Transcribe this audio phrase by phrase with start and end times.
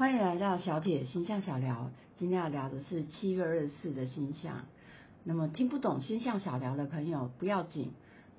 [0.00, 1.90] 欢迎来到小铁星象小聊。
[2.16, 4.64] 今天要聊的是七月二十四的星象。
[5.24, 7.90] 那么听不懂星象小聊的朋友不要紧，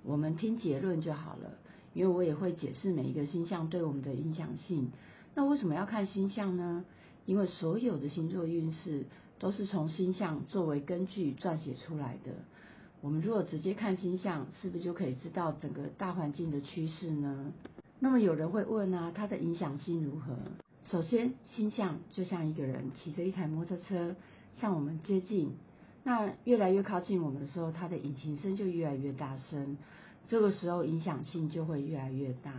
[0.02, 1.52] 我们听结论就好了。
[1.94, 4.89] 因为我也会解释每一个星象对我们的影响性。
[5.36, 6.84] 那为什么要看星象呢？
[7.28, 9.05] 因为所有的星座运势
[9.38, 12.32] 都是从星象作为根据撰写出来的。
[13.02, 17.54] 我们如果直接看星象，是不是就可以知道整个大环境的趋势呢？
[18.00, 20.36] 那么有人会问啊，它的影响性如何？
[20.92, 24.14] 首先，星象就像一个人骑着一台摩托车
[24.56, 25.54] 向我们接近，
[26.04, 29.78] 那越来越靠近我们的时候，它的引擎声就越来越大声，
[30.28, 32.52] 这个时候影响性就会越来越大。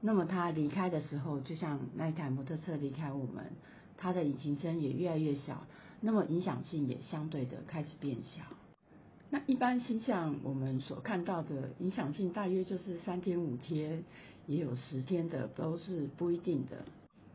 [0.00, 3.52] 那么它离开的时候，就像那一台摩托车离开我们，
[3.96, 5.64] 它的引擎声也越来越小，
[6.00, 8.42] 那么影响性也相对的开始变小。
[9.30, 14.02] 那一般星象我们所看到的影响性大约就是三天五天，
[14.48, 16.84] 也有十天的，都是不一定的。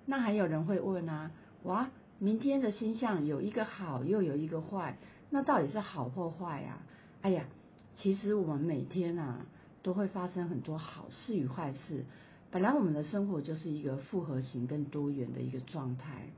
[0.09, 1.29] 那还有人会问啊，
[1.65, 4.97] 哇，明天的星象有一个好，又有一个坏，
[5.29, 6.81] 那到底是好或坏啊？
[7.21, 7.45] 哎呀，
[7.93, 9.45] 其实我们每天啊
[9.83, 12.05] 都会发生很多好事与坏事。
[12.49, 16.29] 本来我们的生活就是一个复合型、跟多元的一个状态，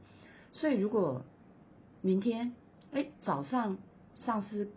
[0.52, 1.24] 所以如果
[2.02, 2.52] 明天
[2.92, 3.78] 哎早上
[4.18, 4.70] 上司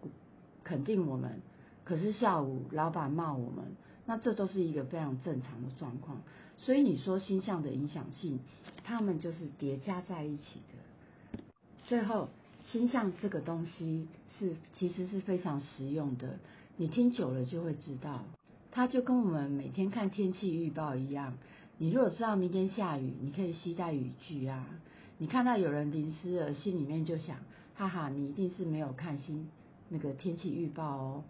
[0.63, 1.41] 肯定我们，
[1.83, 3.75] 可是下午老板骂我们。
[4.07, 6.21] 那这都是一个非常正常的状况，
[6.59, 8.39] 所以你说星象的影响性，
[8.85, 11.43] 它们就是叠加在一起的。
[11.87, 12.29] 最后，
[12.67, 16.39] 星象这个东西是其实是非常实用的，
[16.77, 18.25] 你听久了就会知道，
[18.71, 21.39] 它就跟我们每天看天气预报一样。
[21.79, 24.69] 你如果知道明天下雨，你可以携带雨具啊。
[25.17, 27.39] 你看到有人淋湿了，心里面就想，
[27.75, 29.49] 哈哈，你一定是没有看新
[29.89, 31.25] 那个天气预报哦。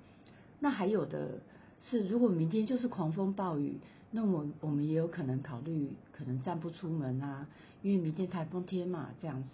[0.58, 1.38] 那还有的。
[1.86, 3.78] 是，如果明天就是狂风暴雨，
[4.10, 7.46] 那我我们也有可能考虑可能暂不出门啊，
[7.82, 9.50] 因为明天台风天嘛，这样子。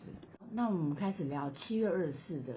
[0.53, 2.55] 那我们开始聊七月二十四的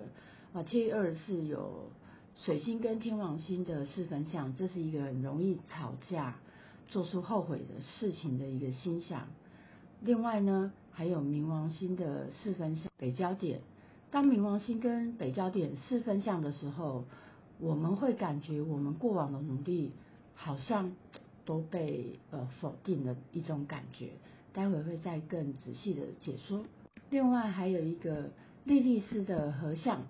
[0.53, 1.89] 啊，七月二十四有
[2.35, 6.35] 水星跟天王星的四分相，这是一个很容易吵架、
[6.87, 9.27] 做出后悔的事情的一个星象。
[10.01, 13.61] 另外呢，还有冥王星的四分相北焦点，
[14.11, 17.05] 当冥王星跟北焦点四分相的时候。
[17.63, 19.91] 我们会感觉我们过往的努力
[20.35, 20.91] 好像
[21.45, 24.09] 都被呃否定的一种感觉，
[24.51, 26.65] 待会会再更仔细的解说。
[27.09, 28.31] 另外还有一个
[28.65, 30.01] 莉莉丝的合相，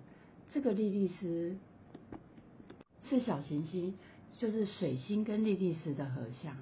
[0.52, 1.56] 这个莉莉丝
[3.08, 3.94] 是小行星，
[4.38, 6.56] 就是水星跟莉莉丝的合相，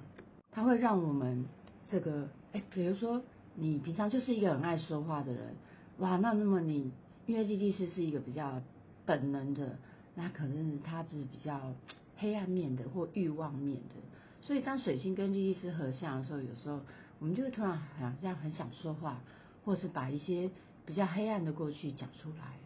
[0.51, 1.45] 它会让我们
[1.87, 3.23] 这个哎，比如说
[3.55, 5.55] 你平常就是一个很爱说话的人，
[5.97, 6.91] 哇，那那么你
[7.25, 8.61] 因为莉莉丝是一个比较
[9.07, 9.77] 本能的。
[10.15, 11.73] 那可能是他是比较
[12.17, 13.95] 黑暗面的或欲望面的，
[14.41, 16.81] 所以当水星跟莉莉丝合相的时候，有时候
[17.19, 19.21] 我们就会突然好像很想说话，
[19.65, 20.51] 或是把一些
[20.85, 22.59] 比较黑暗的过去讲出来。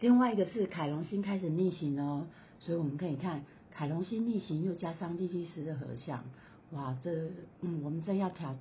[0.00, 2.26] 另外一个是凯龙星开始逆行哦，
[2.58, 6.24] 所以我们可以看凯龙星逆行又加上莉莉丝的合相，
[6.72, 8.56] 哇，这嗯我们真要调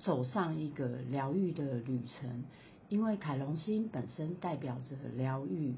[0.00, 2.44] 走上一个疗愈的旅程，
[2.88, 5.74] 因为凯龙星本身代表着疗愈。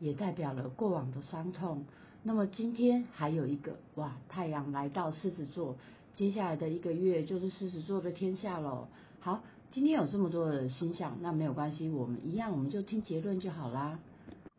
[0.00, 1.84] 也代表了过往的伤痛。
[2.22, 5.76] 那么今天还有一个哇，太阳来到狮子座，
[6.14, 8.88] 接下来的一个月就是狮子座的天下喽。
[9.20, 14.00] 好，今天有这么多的星象，那没有关系，我们一样，我们就听结论就好啦。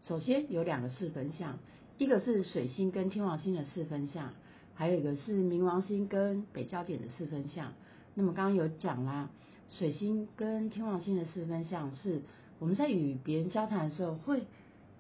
[0.01, 1.59] 首先有两个四分相，
[1.97, 4.33] 一个是水星跟天王星的四分相，
[4.73, 7.73] 还有一个是冥王星跟北焦点的四分相。
[8.15, 9.29] 那么刚刚有讲啦，
[9.67, 12.21] 水星跟天王星的四分相是
[12.57, 14.43] 我们在与别人交谈的时候会。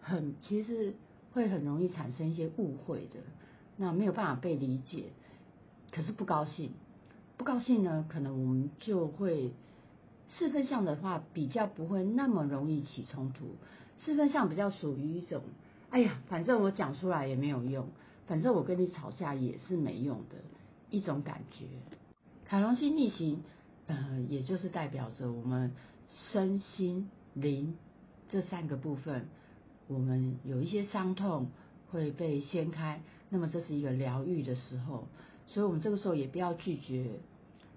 [0.01, 0.93] 很其实
[1.31, 3.19] 会很容易产生一些误会的，
[3.77, 5.05] 那没有办法被理解，
[5.91, 6.71] 可是不高兴，
[7.37, 9.51] 不高兴呢，可能我们就会
[10.27, 13.55] 四分相的话比较不会那么容易起冲突，
[13.97, 15.43] 四分相比较属于一种，
[15.89, 17.87] 哎呀，反正我讲出来也没有用，
[18.27, 20.37] 反正我跟你吵架也是没用的
[20.89, 21.65] 一种感觉。
[22.45, 23.43] 凯龙星逆行，
[23.85, 25.71] 呃，也就是代表着我们
[26.07, 27.77] 身心灵
[28.27, 29.27] 这三个部分。
[29.89, 31.49] 我们有一些伤痛
[31.89, 35.07] 会被掀开，那么这是一个疗愈的时候，
[35.47, 37.19] 所以我们这个时候也不要拒绝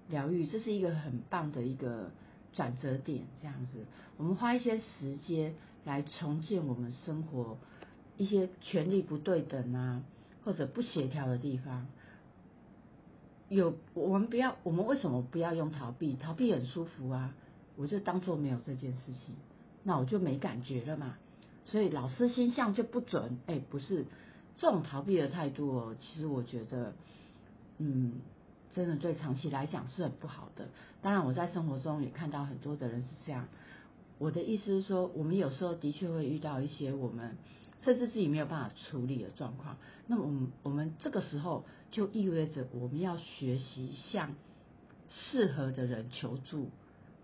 [0.09, 2.11] 疗愈，这是一个很棒的一个
[2.53, 3.25] 转折点。
[3.41, 3.85] 这样子，
[4.17, 5.55] 我们花一些时间
[5.85, 7.57] 来重建我们生活
[8.15, 10.03] 一些权力不对等啊，
[10.45, 11.87] 或者不协调的地方。
[13.49, 16.15] 有我们不要，我们为什么不要用逃避？
[16.15, 17.33] 逃避很舒服啊，
[17.75, 19.33] 我就当做没有这件事情，
[19.81, 21.17] 那我就没感觉了嘛。
[21.65, 24.05] 所以老师心象就不准，哎，不是
[24.55, 25.95] 这种逃避的态度哦。
[25.99, 26.93] 其实我觉得，
[27.77, 28.21] 嗯，
[28.71, 30.69] 真的对长期来讲是很不好的。
[31.01, 33.47] 当然，我在生活中也看到很多的人是这样。
[34.19, 37.37] 我的意思是说，我们有时候的确会遇到一些我们
[37.79, 39.77] 甚至自己没有办法处理的状况。
[40.07, 44.35] 那么，我们我们这个时候就意味着我们要学习向
[45.09, 46.69] 适合的人求助。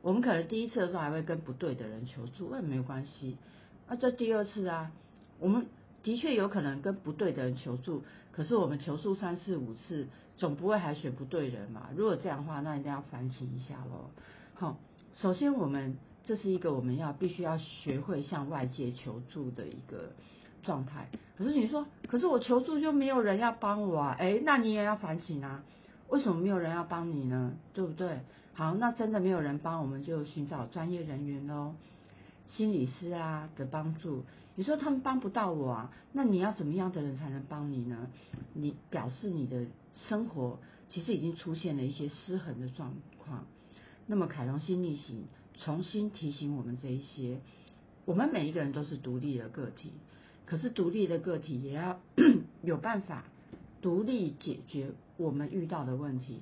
[0.01, 3.37] 我们可能第一次的时候还会跟不对的人求助，那没有关系。
[3.89, 4.91] 那这第二次啊，
[5.39, 5.65] 我们
[6.03, 10.07] 的确有可能跟不对的人求助，可是我们求助三四五次，
[10.37, 11.89] 总不会还选不对人嘛？
[11.95, 14.11] 如果这样的话，那一定要反省一下喽。
[14.53, 14.77] 好，
[15.11, 20.11] 首先我们这是一个我们要必须要学会向外界求助的一个
[20.61, 21.09] 状态。
[21.37, 24.15] 可是你说，可是我求助就没有人要帮我啊？
[24.19, 25.63] 哎，那你也要反省啊，
[26.09, 27.53] 为什么没有人要帮你呢？
[27.73, 28.19] 对不对？
[28.53, 31.75] 好，那真的没有人帮，我们就寻找专业人员喽，
[32.49, 34.25] 心理师啊的帮助。
[34.55, 35.93] 你说他们帮不到我啊？
[36.11, 38.09] 那你要怎么样的人才能帮你呢？
[38.53, 40.59] 你表示你的生活
[40.89, 43.45] 其实已经出现了一些失衡的状况。
[44.05, 45.23] 那么凯龙心逆行
[45.55, 47.39] 重新提醒我们这一些，
[48.03, 49.93] 我们每一个人都是独立的个体，
[50.45, 51.99] 可是独立的个体也要
[52.61, 53.23] 有办法
[53.81, 56.41] 独立解决我们遇到的问题，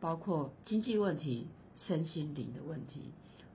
[0.00, 1.46] 包括经济问题。
[1.86, 3.02] 身心灵的问题，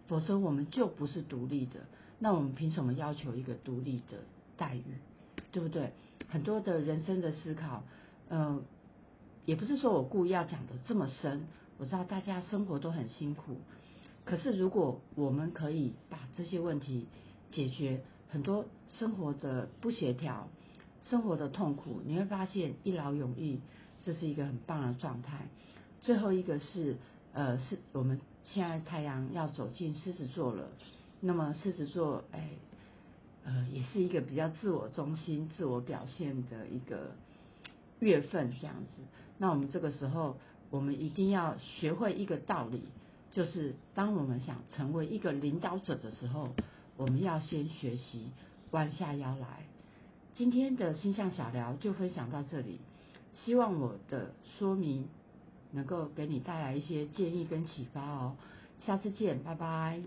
[0.07, 1.81] 否则我们就不是独立的。
[2.19, 4.19] 那我们凭什么要求一个独立的
[4.55, 4.83] 待遇？
[5.51, 5.91] 对不对？
[6.29, 7.83] 很多的人生的思考，
[8.29, 8.63] 嗯，
[9.45, 11.47] 也不是说我故意要讲的这么深。
[11.77, 13.57] 我知道大家生活都很辛苦，
[14.25, 17.07] 可是如果我们可以把这些问题
[17.51, 20.47] 解决，很多生活的不协调、
[21.01, 23.59] 生活的痛苦，你会发现一劳永逸，
[24.01, 25.47] 这是一个很棒的状态。
[26.01, 26.97] 最后一个是。
[27.33, 30.67] 呃，是我们现在太阳要走进狮子座了，
[31.19, 32.49] 那么狮子座，哎，
[33.43, 37.15] 呃，也是一个比较自我中心、自我表现的一个
[37.99, 39.01] 月份这样子。
[39.39, 40.37] 那我们这个时候，
[40.69, 42.83] 我们一定要学会一个道理，
[43.31, 46.49] 就是当我们想成为一个领导者的时候，
[46.97, 48.29] 我们要先学习
[48.69, 49.65] 弯下腰来。
[50.35, 52.79] 今天的星象小聊就分享到这里，
[53.33, 55.07] 希望我的说明。
[55.73, 58.35] 能够给你带来一些建议跟启发哦，
[58.79, 60.01] 下次见，拜拜。